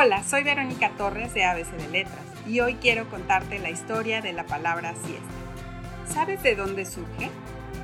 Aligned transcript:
Hola, 0.00 0.22
soy 0.22 0.44
Verónica 0.44 0.90
Torres 0.90 1.34
de 1.34 1.44
ABC 1.44 1.72
de 1.72 1.88
Letras 1.88 2.22
y 2.46 2.60
hoy 2.60 2.74
quiero 2.74 3.10
contarte 3.10 3.58
la 3.58 3.68
historia 3.68 4.22
de 4.22 4.32
la 4.32 4.46
palabra 4.46 4.94
siesta. 4.94 6.14
¿Sabes 6.14 6.40
de 6.44 6.54
dónde 6.54 6.86
surge? 6.86 7.30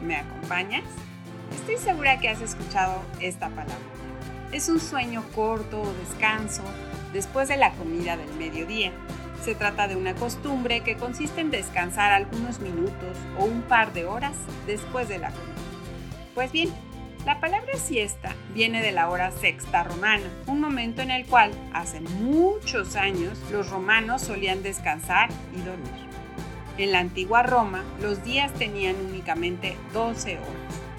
¿Me 0.01 0.15
acompañas? 0.15 0.85
Estoy 1.53 1.77
segura 1.77 2.21
que 2.21 2.29
has 2.29 2.41
escuchado 2.41 3.03
esta 3.19 3.49
palabra. 3.49 3.75
Es 4.53 4.69
un 4.69 4.79
sueño 4.79 5.25
corto 5.35 5.83
o 5.83 5.93
descanso 6.09 6.63
después 7.13 7.49
de 7.49 7.57
la 7.57 7.73
comida 7.73 8.17
del 8.17 8.33
mediodía. 8.35 8.93
Se 9.45 9.57
trata 9.57 9.89
de 9.89 9.97
una 9.97 10.15
costumbre 10.15 10.83
que 10.83 10.95
consiste 10.95 11.41
en 11.41 11.51
descansar 11.51 12.13
algunos 12.13 12.61
minutos 12.61 13.19
o 13.41 13.45
un 13.45 13.63
par 13.63 13.93
de 13.93 14.05
horas 14.05 14.37
después 14.69 15.09
de 15.09 15.19
la 15.19 15.33
comida. 15.33 15.55
Pues 16.37 16.53
bien, 16.53 16.73
la 17.25 17.41
palabra 17.41 17.75
siesta 17.79 18.35
viene 18.53 18.83
de 18.83 18.93
la 18.93 19.09
hora 19.09 19.31
sexta 19.31 19.83
romana, 19.83 20.29
un 20.47 20.61
momento 20.61 21.01
en 21.01 21.11
el 21.11 21.25
cual, 21.25 21.53
hace 21.73 22.01
muchos 22.01 22.97
años, 22.97 23.39
los 23.51 23.71
romanos 23.71 24.23
solían 24.23 24.63
descansar 24.63 25.31
y 25.55 25.63
dormir. 25.63 26.05
En 26.77 26.93
la 26.93 26.99
antigua 26.99 27.43
Roma, 27.43 27.83
los 28.03 28.23
días 28.25 28.53
tenían 28.53 28.97
únicamente 29.09 29.77
12 29.95 30.37
horas, 30.37 30.49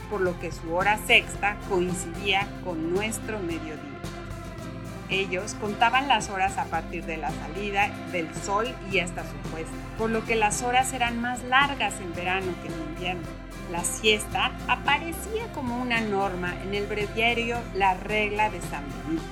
por 0.09 0.21
lo 0.21 0.39
que 0.39 0.51
su 0.51 0.73
hora 0.73 0.97
sexta 1.05 1.57
coincidía 1.69 2.47
con 2.63 2.93
nuestro 2.93 3.39
mediodía. 3.39 3.77
Ellos 5.11 5.53
contaban 5.61 6.07
las 6.07 6.29
horas 6.29 6.57
a 6.57 6.65
partir 6.65 7.05
de 7.05 7.17
la 7.17 7.29
salida 7.29 7.89
del 8.11 8.33
sol 8.33 8.73
y 8.91 8.97
hasta 8.97 9.21
su 9.23 9.35
puesta, 9.51 9.71
por 9.99 10.09
lo 10.09 10.25
que 10.25 10.35
las 10.35 10.63
horas 10.63 10.91
eran 10.93 11.21
más 11.21 11.43
largas 11.43 11.93
en 12.01 12.15
verano 12.15 12.51
que 12.63 12.69
en 12.69 12.81
invierno 12.89 13.44
la 13.71 13.83
siesta 13.83 14.51
aparecía 14.67 15.51
como 15.53 15.81
una 15.81 16.01
norma 16.01 16.53
en 16.63 16.73
el 16.75 16.85
breviario 16.85 17.57
La 17.73 17.95
Regla 17.95 18.49
de 18.49 18.61
San 18.61 18.83
Benito, 18.89 19.23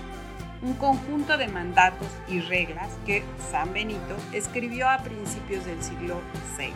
un 0.61 0.73
conjunto 0.73 1.37
de 1.37 1.47
mandatos 1.47 2.07
y 2.27 2.39
reglas 2.41 2.89
que 3.05 3.23
San 3.51 3.73
Benito 3.73 4.15
escribió 4.31 4.89
a 4.89 4.99
principios 4.99 5.65
del 5.65 5.81
siglo 5.83 6.21
VI. 6.57 6.73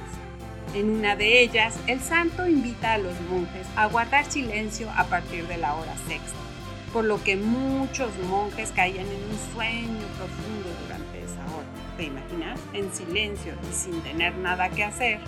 En 0.78 0.90
una 0.90 1.16
de 1.16 1.42
ellas, 1.42 1.80
el 1.88 2.02
santo 2.02 2.48
invita 2.48 2.94
a 2.94 2.98
los 2.98 3.20
monjes 3.22 3.66
a 3.76 3.88
guardar 3.88 4.26
silencio 4.26 4.90
a 4.96 5.06
partir 5.06 5.48
de 5.48 5.58
la 5.58 5.76
hora 5.76 5.96
sexta, 6.08 6.38
por 6.92 7.06
lo 7.06 7.24
que 7.24 7.38
muchos 7.38 8.12
monjes 8.30 8.72
caían 8.72 9.06
en 9.06 9.24
un 9.32 9.54
sueño 9.54 10.06
profundo 10.18 10.70
durante 10.84 11.24
esa 11.24 11.42
hora. 11.56 11.68
¿Te 11.96 12.04
imaginas? 12.04 12.60
En 12.74 12.94
silencio 12.94 13.54
y 13.72 13.74
sin 13.74 14.02
tener 14.02 14.36
nada 14.36 14.70
que 14.70 14.84
hacer, 14.84 15.20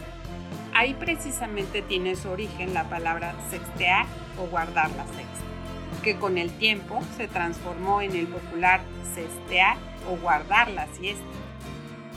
Ahí 0.79 0.93
precisamente 0.93 1.81
tiene 1.81 2.15
su 2.15 2.29
origen 2.29 2.73
la 2.73 2.85
palabra 2.85 3.35
sextear 3.49 4.05
o 4.37 4.47
guardar 4.47 4.89
la 4.91 5.03
sexta, 5.07 5.43
que 6.05 6.15
con 6.15 6.37
el 6.37 6.51
tiempo 6.51 7.01
se 7.17 7.27
transformó 7.27 8.01
en 8.01 8.15
el 8.15 8.27
popular 8.27 8.79
cestear 9.13 9.75
o 10.09 10.15
guardar 10.15 10.69
la 10.71 10.87
siesta. 10.93 11.25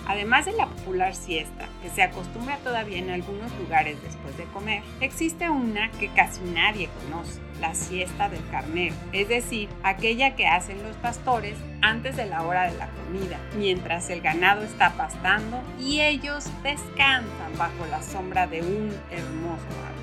Además 0.06 0.47
de 0.47 0.53
la 0.53 0.67
popular 0.67 1.14
siesta, 1.14 1.69
que 1.83 1.91
se 1.91 2.03
acostumbra 2.03 2.56
todavía 2.58 2.98
en 2.98 3.11
algunos 3.11 3.53
lugares 3.58 4.03
después 4.03 4.36
de 4.36 4.44
comer, 4.44 4.83
existe 5.00 5.48
una 5.48 5.91
que 5.92 6.09
casi 6.09 6.41
nadie 6.41 6.89
conoce, 7.03 7.41
la 7.61 7.75
siesta 7.75 8.28
del 8.28 8.44
carnero, 8.50 8.97
es 9.12 9.28
decir, 9.28 9.69
aquella 9.84 10.34
que 10.34 10.48
hacen 10.48 10.83
los 10.83 10.97
pastores 10.97 11.56
antes 11.81 12.17
de 12.17 12.27
la 12.27 12.42
hora 12.42 12.70
de 12.70 12.77
la 12.77 12.89
comida, 12.89 13.39
mientras 13.56 14.11
el 14.11 14.20
ganado 14.20 14.64
está 14.64 14.94
pastando 14.94 15.62
y 15.78 16.00
ellos 16.00 16.47
descansan 16.64 17.56
bajo 17.56 17.87
la 17.89 18.03
sombra 18.03 18.48
de 18.48 18.62
un 18.62 18.91
hermoso 19.12 19.64
árbol. 19.87 20.03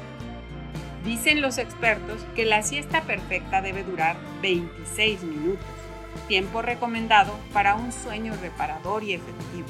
Dicen 1.04 1.42
los 1.42 1.58
expertos 1.58 2.26
que 2.36 2.46
la 2.46 2.62
siesta 2.64 3.02
perfecta 3.02 3.62
debe 3.62 3.84
durar 3.84 4.16
26 4.42 5.24
minutos, 5.24 5.66
tiempo 6.28 6.62
recomendado 6.62 7.38
para 7.54 7.76
un 7.76 7.92
sueño 7.92 8.34
reparador 8.42 9.04
y 9.04 9.14
efectivo. 9.14 9.68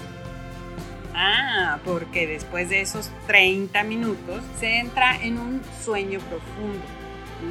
Ah, 1.16 1.80
porque 1.83 2.27
después 2.27 2.70
de 2.70 2.82
esos 2.82 3.11
30 3.27 3.83
minutos 3.83 4.44
se 4.60 4.80
entra 4.80 5.16
en 5.22 5.38
un 5.38 5.61
sueño 5.83 6.20
profundo, 6.20 6.86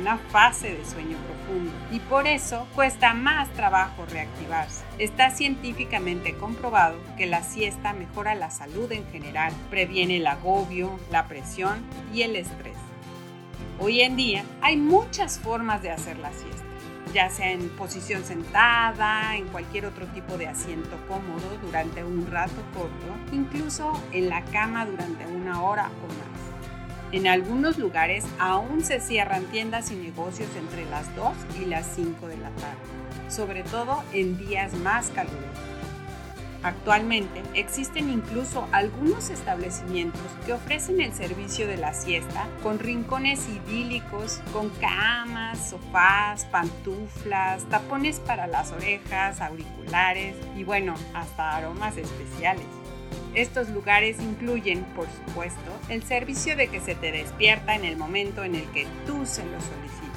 una 0.01 0.17
fase 0.17 0.73
de 0.75 0.85
sueño 0.85 1.17
profundo, 1.19 1.73
y 1.91 2.01
por 2.01 2.27
eso 2.27 2.67
cuesta 2.75 3.15
más 3.15 3.49
trabajo 3.51 4.07
reactivarse. 4.07 4.85
Está 4.99 5.31
científicamente 5.31 6.35
comprobado 6.35 6.97
que 7.17 7.27
la 7.27 7.43
siesta 7.43 7.93
mejora 7.93 8.35
la 8.35 8.51
salud 8.51 8.91
en 8.93 9.07
general, 9.11 9.53
previene 9.71 10.19
el 10.19 10.27
agobio, 10.27 10.99
la 11.11 11.27
presión 11.27 11.85
y 12.15 12.23
el 12.23 12.37
estrés. 12.37 12.77
Hoy 13.81 14.01
en 14.01 14.17
día 14.17 14.45
hay 14.63 14.77
muchas 14.77 15.39
formas 15.39 15.83
de 15.83 15.91
hacer 15.91 16.19
la 16.19 16.33
siesta 16.33 16.65
ya 17.13 17.31
sea 17.31 17.53
en 17.53 17.69
posición 17.71 18.25
sentada, 18.25 19.37
en 19.37 19.47
cualquier 19.49 19.87
otro 19.87 20.07
tipo 20.09 20.37
de 20.37 20.47
asiento 20.47 20.97
cómodo 21.09 21.57
durante 21.63 22.05
un 22.05 22.31
rato 22.31 22.63
corto, 22.75 23.07
incluso 23.33 24.01
en 24.13 24.29
la 24.29 24.45
cama 24.47 24.87
durante 24.87 25.27
una 25.27 25.63
hora 25.63 25.87
o 25.87 26.09
más. 26.09 26.49
En 27.11 27.27
algunos 27.27 27.79
lugares 27.79 28.25
aún 28.39 28.85
se 28.85 29.01
cierran 29.01 29.45
tiendas 29.47 29.91
y 29.91 29.97
negocios 29.97 30.51
entre 30.59 30.85
las 30.91 31.15
2 31.17 31.33
y 31.61 31.65
las 31.65 31.87
5 31.95 32.29
de 32.29 32.37
la 32.37 32.51
tarde, 32.51 32.77
sobre 33.31 33.63
todo 33.63 34.03
en 34.13 34.37
días 34.37 34.75
más 34.75 35.09
calurosos. 35.11 35.78
Actualmente 36.63 37.41
existen 37.55 38.11
incluso 38.11 38.67
algunos 38.73 39.31
establecimientos 39.31 40.21
que 40.45 40.53
ofrecen 40.53 41.01
el 41.01 41.13
servicio 41.13 41.69
de 41.69 41.77
la 41.77 41.95
siesta 41.95 42.49
con 42.65 42.81
rincones 42.81 43.47
idílicos, 43.49 44.41
con 44.53 44.69
camas, 44.71 45.71
sofás, 45.71 46.47
pantuflas, 46.47 47.65
tapones 47.69 48.19
para 48.19 48.49
las 48.49 48.73
orejas, 48.73 49.41
auriculares 49.41 50.35
y 50.57 50.65
bueno, 50.65 50.95
hasta 51.15 51.57
aromas 51.57 51.97
especiales. 51.97 52.67
Estos 53.35 53.69
lugares 53.69 54.21
incluyen, 54.21 54.83
por 54.97 55.07
supuesto, 55.07 55.71
el 55.89 56.03
servicio 56.03 56.57
de 56.57 56.67
que 56.67 56.81
se 56.81 56.97
te 56.97 57.13
despierta 57.13 57.77
en 57.77 57.85
el 57.85 57.97
momento 57.97 58.43
en 58.43 58.57
el 58.57 58.65
que 58.73 58.85
tú 59.07 59.27
se 59.27 59.45
lo 59.45 59.61
solicitas. 59.61 60.09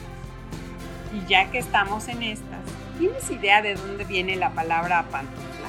Y 1.14 1.30
ya 1.30 1.52
que 1.52 1.60
estamos 1.60 2.08
en 2.08 2.24
estas, 2.24 2.62
¿tienes 2.98 3.30
idea 3.30 3.62
de 3.62 3.76
dónde 3.76 4.06
viene 4.06 4.38
la 4.38 4.52
palabra 4.52 5.04
pantufla? 5.12 5.61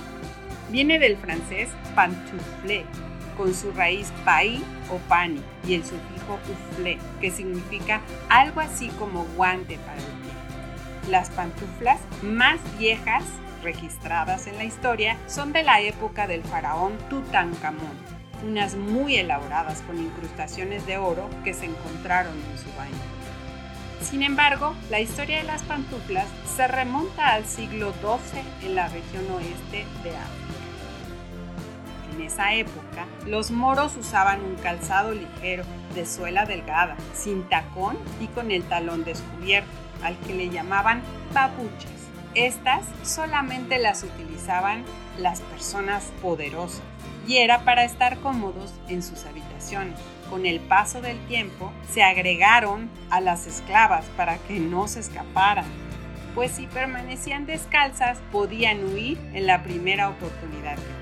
Viene 0.72 0.98
del 0.98 1.18
francés 1.18 1.68
pantoufle, 1.94 2.86
con 3.36 3.54
su 3.54 3.72
raíz 3.72 4.10
pai 4.24 4.64
o 4.90 4.96
pani 5.06 5.42
y 5.68 5.74
el 5.74 5.84
sufijo 5.84 6.38
ufle, 6.50 6.96
que 7.20 7.30
significa 7.30 8.00
algo 8.30 8.62
así 8.62 8.88
como 8.98 9.24
guante 9.36 9.76
para 9.76 9.98
el 9.98 10.04
pie. 10.04 11.10
Las 11.10 11.28
pantuflas 11.28 12.00
más 12.22 12.58
viejas 12.78 13.22
registradas 13.62 14.46
en 14.46 14.56
la 14.56 14.64
historia 14.64 15.18
son 15.26 15.52
de 15.52 15.62
la 15.62 15.82
época 15.82 16.26
del 16.26 16.42
faraón 16.42 16.96
Tutankamón, 17.10 17.98
unas 18.42 18.74
muy 18.74 19.16
elaboradas 19.16 19.82
con 19.82 19.98
incrustaciones 19.98 20.86
de 20.86 20.96
oro 20.96 21.28
que 21.44 21.52
se 21.52 21.66
encontraron 21.66 22.32
en 22.50 22.58
su 22.58 22.74
baño. 22.78 22.96
Sin 24.00 24.22
embargo, 24.22 24.74
la 24.88 25.00
historia 25.00 25.36
de 25.36 25.44
las 25.44 25.62
pantuflas 25.64 26.28
se 26.56 26.66
remonta 26.66 27.34
al 27.34 27.44
siglo 27.44 27.92
XII 28.00 28.68
en 28.68 28.74
la 28.74 28.88
región 28.88 29.30
oeste 29.32 29.84
de 30.02 30.16
África. 30.16 30.41
En 32.14 32.22
esa 32.22 32.54
época, 32.54 33.06
los 33.26 33.50
moros 33.50 33.96
usaban 33.96 34.42
un 34.44 34.56
calzado 34.56 35.12
ligero, 35.14 35.64
de 35.94 36.06
suela 36.06 36.46
delgada, 36.46 36.96
sin 37.14 37.48
tacón 37.48 37.98
y 38.20 38.26
con 38.26 38.50
el 38.50 38.62
talón 38.64 39.04
descubierto, 39.04 39.70
al 40.02 40.16
que 40.20 40.34
le 40.34 40.50
llamaban 40.50 41.02
babuchas. 41.32 41.90
Estas 42.34 42.84
solamente 43.02 43.78
las 43.78 44.02
utilizaban 44.02 44.84
las 45.18 45.40
personas 45.40 46.12
poderosas 46.22 46.82
y 47.26 47.38
era 47.38 47.64
para 47.64 47.84
estar 47.84 48.18
cómodos 48.18 48.72
en 48.88 49.02
sus 49.02 49.24
habitaciones. 49.26 49.98
Con 50.30 50.46
el 50.46 50.60
paso 50.60 51.02
del 51.02 51.18
tiempo 51.26 51.72
se 51.92 52.02
agregaron 52.02 52.90
a 53.10 53.20
las 53.20 53.46
esclavas 53.46 54.06
para 54.16 54.38
que 54.38 54.58
no 54.58 54.88
se 54.88 55.00
escaparan, 55.00 55.66
pues 56.34 56.52
si 56.52 56.66
permanecían 56.66 57.44
descalzas 57.44 58.18
podían 58.32 58.82
huir 58.84 59.18
en 59.34 59.46
la 59.46 59.62
primera 59.62 60.08
oportunidad 60.08 60.76
que 60.76 61.01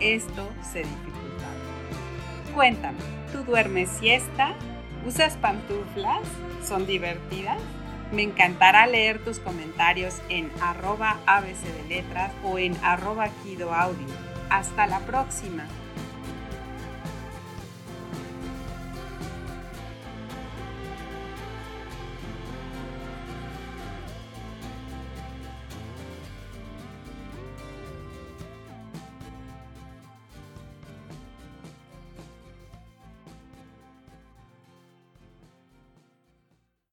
esto 0.00 0.48
se 0.72 0.80
dificulta. 0.80 1.46
Cuéntame, 2.54 2.98
¿tú 3.32 3.42
duermes 3.44 3.88
siesta? 3.88 4.54
¿Usas 5.06 5.36
pantuflas? 5.36 6.22
¿Son 6.66 6.86
divertidas? 6.86 7.58
Me 8.12 8.22
encantará 8.22 8.86
leer 8.86 9.22
tus 9.24 9.38
comentarios 9.38 10.20
en 10.28 10.50
arroba 10.60 11.18
de 11.26 11.88
letras 11.88 12.32
o 12.44 12.58
en 12.58 12.76
arroba 12.82 13.28
kido 13.42 13.74
audio. 13.74 14.06
Hasta 14.50 14.86
la 14.86 15.00
próxima. 15.00 15.66